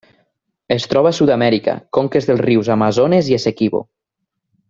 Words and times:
Es 0.75 0.87
troba 0.93 1.09
a 1.13 1.17
Sud-amèrica: 1.17 1.75
conques 1.99 2.29
dels 2.31 2.43
rius 2.47 2.73
Amazones 2.77 3.31
i 3.33 3.39
Essequibo. 3.39 3.83